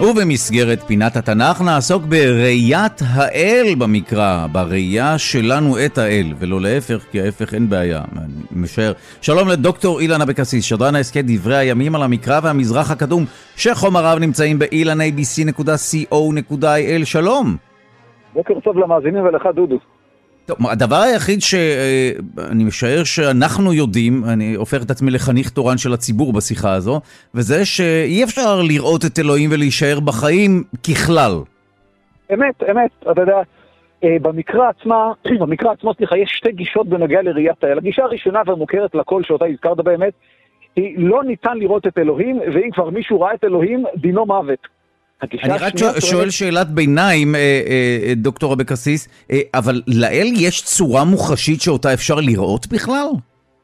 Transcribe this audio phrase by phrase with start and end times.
[0.00, 7.54] ובמסגרת פינת התנ"ך נעסוק בראיית האל במקרא, בראייה שלנו את האל, ולא להפך, כי ההפך
[7.54, 8.92] אין בעיה, אני משער.
[9.20, 13.24] שלום לדוקטור אילן אבקסיס, שדרן ההסכת דברי הימים על המקרא והמזרח הקדום,
[13.56, 17.56] שחומריו נמצאים באילנabc.co.il, שלום.
[18.34, 19.78] בוקר טוב למאזינים ולך דודו.
[20.50, 26.32] טוב, הדבר היחיד שאני משער שאנחנו יודעים, אני הופך את עצמי לחניך תורן של הציבור
[26.32, 27.00] בשיחה הזו,
[27.34, 31.32] וזה שאי אפשר לראות את אלוהים ולהישאר בחיים ככלל.
[32.34, 33.38] אמת, אמת, אתה יודע,
[34.04, 37.78] אה, במקרא עצמה, במקרא עצמו, סליחה, יש שתי גישות בנוגע לראיית האל.
[37.78, 40.12] הגישה הראשונה והמוכרת לכל שאותה הזכרת באמת,
[40.76, 44.79] היא לא ניתן לראות את אלוהים, ואם כבר מישהו ראה את אלוהים, דינו מוות.
[45.22, 51.04] אני רק שואל, שואל שאלת ביניים, אה, אה, דוקטור אבקסיס, אה, אבל לאל יש צורה
[51.04, 53.08] מוחשית שאותה אפשר לראות בכלל?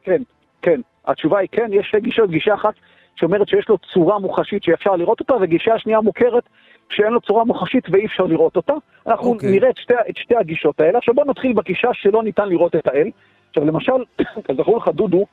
[0.05, 0.23] כן,
[0.63, 0.81] כן.
[1.07, 2.75] התשובה היא כן, יש שתי גישות, גישה אחת
[3.17, 6.43] שאומרת שיש לו צורה מוחשית שאפשר לראות אותה, וגישה שנייה מוכרת
[6.91, 8.73] שאין לו צורה מוחשית ואי אפשר לראות אותה.
[9.07, 9.35] אנחנו okay.
[9.35, 9.51] אוקיי.
[9.51, 10.99] נראה את שתי, את שתי הגישות האלה.
[10.99, 13.11] עכשיו בואו נתחיל בגישה שלא ניתן לראות את האל.
[13.49, 13.93] עכשיו למשל,
[14.49, 15.27] כזכור לך דודו,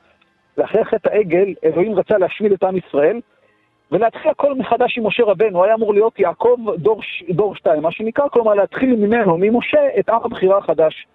[0.58, 3.20] לאחרי חטא העגל, אלוהים רצה להשמיד את עם ישראל,
[3.92, 8.28] ולהתחיל הכל מחדש עם משה רבנו, היה אמור להיות יעקב דור, דור שתיים, מה שנקרא,
[8.28, 11.06] כלומר להתחיל ממנו, ממשה, את עם הבחירה החדש.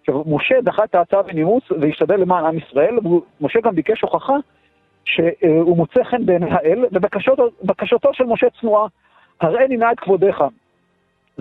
[0.00, 2.98] עכשיו, משה דחה את ההצעה בנימוס והשתדל למען עם ישראל,
[3.40, 4.36] ומשה גם ביקש הוכחה
[5.04, 8.86] שהוא מוצא חן בעיני האל, ובקשתו של משה צנועה,
[9.40, 10.44] הראני נא את כבודיך.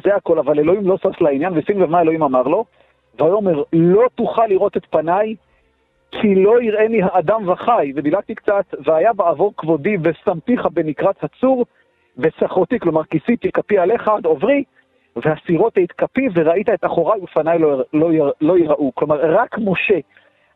[0.03, 2.65] זה הכל, אבל אלוהים לא שש לעניין, ושים לב מה אלוהים אמר לו,
[3.19, 5.35] ויאמר, לא תוכל לראות את פניי,
[6.11, 11.65] כי לא יראני האדם וחי, ודילגתי קצת, והיה בעבור כבודי ושמתיך בנקרת הצור,
[12.17, 14.63] וסחרותי, כלומר כיסיתי כפי עליך עד עוברי,
[15.15, 18.91] והסירות את כפי וראית את אחוריי ופניי לא, לא, לא יראו.
[18.95, 19.99] כלומר, רק משה,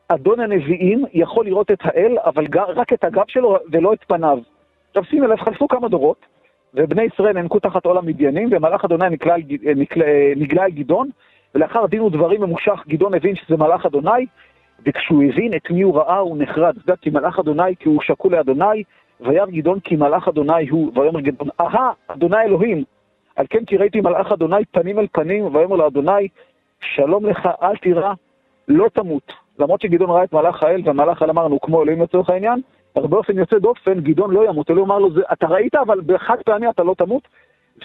[0.07, 4.39] אדון הנביאים, יכול לראות את האל, אבל רק את הגב שלו ולא את פניו.
[4.89, 6.25] עכשיו שימי לב, חלפו כמה דורות,
[6.73, 9.35] ובני ישראל נאנקו תחת עול המדיינים, ומלאך אדוני נגלה,
[9.75, 10.05] נגלה,
[10.35, 11.09] נגלה על גדעון,
[11.55, 14.25] ולאחר דין ודברים ממושך גדעון הבין שזה מלאך אדוני,
[14.85, 16.77] וכשהוא הבין את מי הוא ראה, הוא נחרד.
[16.77, 18.83] יודע, כי מלאך אדוני, כי הוא שקול לאדוני,
[19.21, 22.83] וירא גדעון כי מלאך אדוני הוא, ויאמר גדעון, אהה, אדוני אלוהים.
[23.35, 26.27] על כן כי ראיתי מלאך אדוני פנים אל פנים, ויאמר לאדוני,
[26.81, 28.13] שלום לך, אל תירא,
[28.67, 29.33] לא תמות.
[29.59, 32.61] למרות שגדעון ראה את מלאך האל, ומלאך האל אמרנו, כמו אלוהים לצורך העניין,
[32.95, 34.71] אבל באופן יוצא דופן, גדעון לא ימות.
[34.71, 37.27] אלוהים אמר לו, אתה ראית, אבל בחד פעמי אתה לא תמות.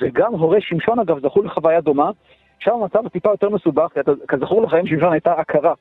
[0.00, 2.10] וגם הורי שמשון, אגב, זכו לחוויה דומה.
[2.58, 3.92] שם המצב טיפה יותר מסובך,
[4.28, 5.74] כזכור לך, אם שמשון הייתה עקרה.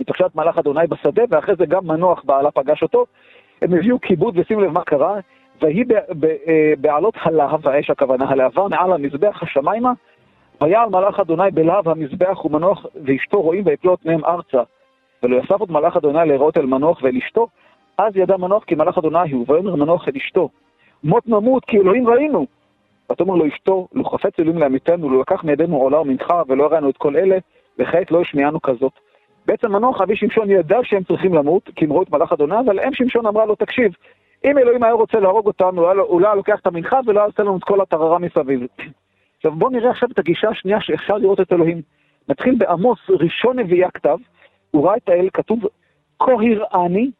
[0.00, 3.06] התרחשת מלאך אדוני בשדה, ואחרי זה גם מנוח בעלה פגש אותו.
[3.62, 5.14] הם הביאו כיבוד, ושים לב מה קרה,
[5.62, 5.84] ויהי
[6.48, 9.92] אה, בעלות הלהב, האש הכוונה, הלהבה מעל המזבח השמיימה,
[10.60, 14.62] ויעל מלאך אדוני בלהב המזבח ומנוח ואשתו רואים ויפלו את פניהם ארצה.
[15.22, 17.48] ולא יסף עוד מלאך אדוני להיראות אל מנוח ואל אשתו,
[17.98, 20.48] אז ידע מנוח כי מלאך אדוני הוא, ויאמר מנוח אל אשתו,
[21.04, 22.46] מות נמות כי אלוהים ראינו.
[23.12, 26.96] ותאמר לו אשתו, לו חפץ אלוהים לעמיתנו, לו לקח מידינו עולה ומנחה, ולא הראינו את
[26.96, 27.38] כל אלה,
[27.78, 28.92] וכעת לא השמיענו כזאת.
[29.46, 32.80] בעצם מנוח אבי שמשון ידע שהם צריכים למות, כי הם ראו את מלאך אדוני, אבל
[32.80, 33.92] אם שמשון אמרה לו, תקשיב,
[34.44, 37.42] אם אלוהים היה רוצה להרוג אותנו, הוא לא היה לוקח את המנחה ולא היה עושה
[37.42, 38.60] לנו את כל הטררה מסביב.
[39.36, 41.82] עכשיו בואו נראה עכשיו את הגישה השנייה שאפשר לראות את אלוהים.
[42.28, 44.16] נתחיל בעמוס, ראשון נביאי הכתב,
[44.70, 45.60] הוא ראה את האל, כתוב,
[46.18, 47.10] כה הראני,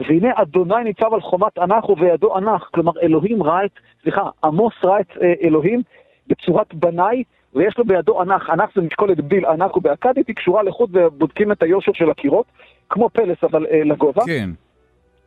[0.00, 2.68] והנה אדוני ניצב על חומת ענך ובידו ענך.
[2.74, 3.70] כלומר, אלוהים ראה את,
[4.02, 5.82] סליחה, עמוס ראה את אה, אלוהים
[6.26, 7.22] בצורת בנאי,
[7.54, 11.62] ויש לו בידו ענך, ענך זה משקולת בדיל, ענך ובאכדית, היא קשורה לחוט ובודקים את
[11.62, 12.46] היושר של הקירות,
[12.90, 14.22] כמו פלס אבל אה, לגובה.
[14.26, 14.50] כן,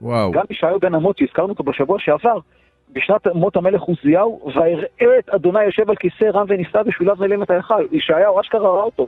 [0.02, 0.32] וואו.
[0.32, 2.40] גם ישעיהו בן אמות, שהזכרנו אותו בשבוע שעבר,
[2.94, 7.50] בשנת מות המלך עוזיהו, ויראה את אדוני יושב על כיסא רם ונישא בשוליו מלאים את
[7.50, 7.86] ההיכל.
[7.92, 9.08] ישעיהו אשכרה ראה אותו.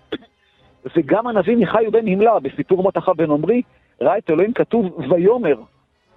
[0.96, 3.62] וגם הנביא מיכאי בן הימלה, בסיפור מות אחאב בן עמרי,
[4.02, 5.56] ראה את אלוהים כתוב ויאמר,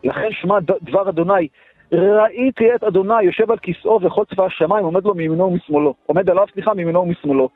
[0.04, 1.48] לכן שמע דבר אדוני,
[1.92, 5.94] ראיתי את אדוני יושב על כיסאו וכל צבא השמיים עומד לו מימינו ומשמאלו.
[6.06, 7.48] עומד עליו, סליחה, מימינו ומשמאלו.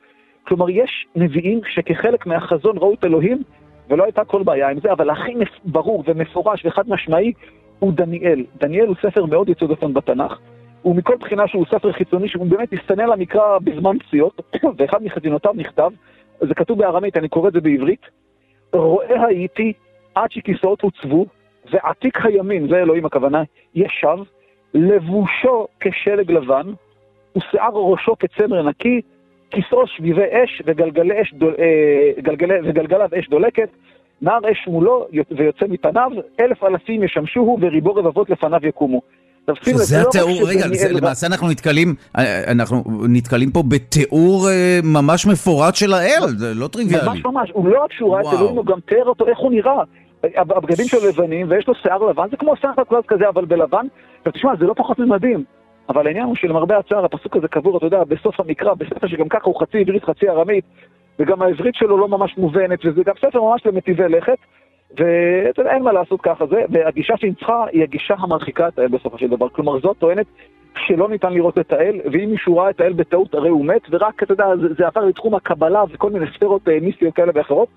[0.47, 3.43] כלומר, יש נביאים שכחלק מהחזון ראו את אלוהים,
[3.89, 5.33] ולא הייתה כל בעיה עם זה, אבל הכי
[5.65, 7.33] ברור ומפורש וחד משמעי
[7.79, 8.45] הוא דניאל.
[8.59, 10.39] דניאל הוא ספר מאוד יוצא דופן בתנ"ך.
[10.81, 14.41] הוא מכל בחינה שהוא ספר חיצוני, שהוא באמת הסתנן למקרא בזמן פציעות,
[14.77, 15.91] ואחד מחזינותיו נכתב,
[16.39, 18.01] זה כתוב בארמית, אני קורא את זה בעברית,
[18.73, 19.73] רואה הייתי
[20.15, 21.25] עד שכיסאות הוצבו,
[21.71, 23.43] ועתיק הימין, זה אלוהים הכוונה,
[23.75, 24.17] ישב,
[24.73, 26.71] לבושו כשלג לבן,
[27.37, 29.01] ושיער ראשו כצמר נקי,
[29.51, 33.69] כיסאו שביבי אש וגלגלי אש דול, אה, גלגלי, וגלגליו אש דולקת,
[34.21, 39.01] נער אש מולו ויוצא מפניו, אלף אלפים ישמשוהו וריבו רבבות לפניו יקומו.
[39.73, 45.27] זה לא התיאור, רגע, זה, למעשה אנחנו נתקלים, אה, אנחנו נתקלים פה בתיאור אה, ממש
[45.27, 47.07] מפורט של האל, זה לא טריוויאלי.
[47.07, 49.51] ממש ממש, הוא לא רק שהוא ראה את אלוהים, הוא גם תיאר אותו איך הוא
[49.51, 49.83] נראה.
[50.23, 53.87] הבגדים שלו לבנים, ויש לו שיער לבן, זה כמו שיער חקלאות כזה, אבל בלבן.
[54.17, 55.43] עכשיו תשמע, זה לא פחות ממדהים.
[55.89, 59.43] אבל העניין הוא שלמרבה הצער, הפסוק הזה קבור, אתה יודע, בסוף המקרא, בספר שגם ככה
[59.43, 60.65] הוא חצי עברית, חצי ארמית,
[61.19, 64.37] וגם העברית שלו לא ממש מובנת, וזה גם ספר ממש למטיבי לכת,
[64.91, 69.17] ואתה יודע, אין מה לעשות ככה זה, והגישה שניצחה היא הגישה המרחיקה את האל בסופו
[69.17, 69.49] של דבר.
[69.49, 70.25] כלומר, זאת טוענת
[70.87, 74.23] שלא ניתן לראות את האל, ואם מישהו ראה את האל בטעות, הרי הוא מת, ורק,
[74.23, 77.67] אתה יודע, זה, זה עבר לתחום הקבלה וכל מיני ספרות אה, מיסטיות כאלה ואחרות.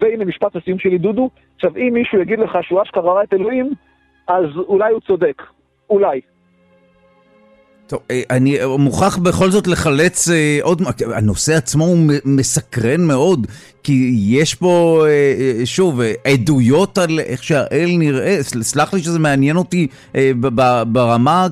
[0.00, 1.30] והנה משפט הסיום שלי, דודו.
[1.54, 3.72] עכשיו, אם מישהו יגיד לך שהוא אשכרה ראה את אלוהים,
[4.28, 5.42] אז אולי הוא צודק.
[5.90, 6.20] אולי.
[7.86, 10.82] טוב, אה, אני מוכרח בכל זאת לחלץ אה, עוד,
[11.14, 13.46] הנושא עצמו הוא מסקרן מאוד,
[13.82, 19.86] כי יש פה, אה, שוב, עדויות על איך שהאל נראה, סלח לי שזה מעניין אותי
[20.86, 21.46] ברמה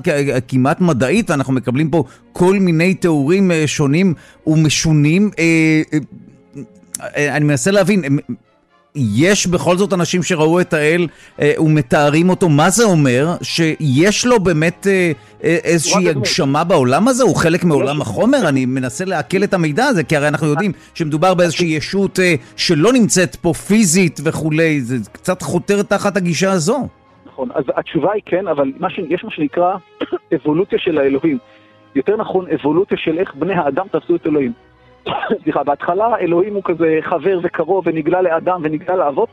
[0.47, 2.03] כמעט מדעית, ואנחנו מקבלים פה
[2.33, 4.13] כל מיני תיאורים שונים
[4.47, 5.31] ומשונים.
[7.15, 8.19] אני מנסה להבין,
[8.95, 11.07] יש בכל זאת אנשים שראו את האל
[11.41, 13.27] אה, ומתארים אותו, מה זה אומר?
[13.41, 15.11] שיש לו באמת אה,
[15.43, 17.23] אה איזושהי הגשמה בעולם הזה?
[17.23, 18.49] הוא חלק מעולם החומר?
[18.49, 22.93] אני מנסה לעכל את המידע הזה, כי הרי אנחנו יודעים שמדובר באיזושהי ישות אה, שלא
[22.93, 26.87] נמצאת פה פיזית וכולי, זה קצת חותר תחת הגישה הזו.
[27.25, 28.99] נכון, אז התשובה היא כן, אבל ש...
[29.09, 29.73] יש מה שנקרא
[30.35, 31.37] אבולוציה של האלוהים.
[31.95, 34.51] יותר נכון, אבולוציה של איך בני האדם תפסו את אלוהים.
[35.43, 39.29] סליחה, בהתחלה אלוהים הוא כזה חבר וקרוב ונגלה לאדם ונגלה לאבות,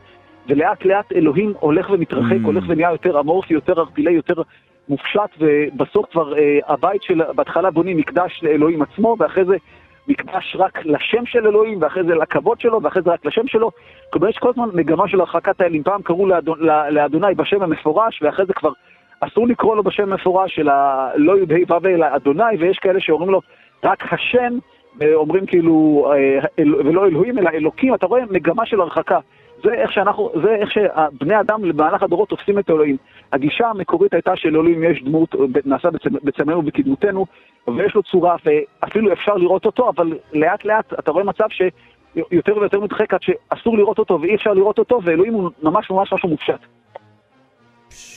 [0.47, 2.45] ולאט לאט אלוהים הולך ומתרחק, mm.
[2.45, 4.41] הולך ונהיה יותר אמורפי, יותר ערפילי, יותר
[4.89, 9.55] מופשט, ובסוף כבר אה, הבית של, בהתחלה בונים מקדש לאלוהים עצמו, ואחרי זה
[10.07, 13.71] מקדש רק לשם של אלוהים, ואחרי זה לכבוד שלו, ואחרי זה רק לשם שלו.
[14.09, 15.83] כלומר, יש כל הזמן מגמה של הרחקת האלים.
[15.83, 18.71] פעם קראו לאדון, לאדוני בשם המפורש, ואחרי זה כבר
[19.19, 20.73] אסור לקרוא לו בשם המפורש, אלא
[21.15, 23.41] לא י"ה ו"ו אלא אדוני, ויש כאלה שאומרים לו
[23.83, 24.57] רק השם.
[25.13, 29.19] אומרים כאילו, אה, אל, ולא אלוהים אלא אלוקים, אתה רואה מגמה של הרחקה.
[29.63, 32.97] זה איך שאנחנו, זה איך שבני אדם במהלך הדורות תופסים את אלוהים.
[33.33, 35.35] הגישה המקורית הייתה שלאלוהים יש דמות,
[35.65, 35.89] נעשה
[36.23, 37.25] בצמאנו ובקדמותנו,
[37.67, 42.79] ויש לו צורה, ואפילו אפשר לראות אותו, אבל לאט לאט אתה רואה מצב שיותר ויותר
[42.79, 46.78] מתרחק עד שאסור לראות אותו ואי אפשר לראות אותו, ואלוהים הוא ממש ממש משהו מופשט.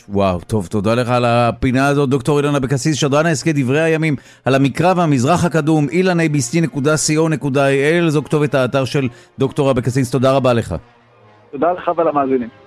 [0.09, 4.55] וואו, טוב, תודה לך על הפינה הזאת, דוקטור אילן אבקסיס, שדרן ההסכת דברי הימים, על
[4.55, 9.09] המקרא והמזרח הקדום, ilanabc.co.il, זו כתובת האתר של
[9.39, 10.75] דוקטור אבקסיס, תודה רבה לך.
[11.53, 12.62] תודה לך ולמאזינים.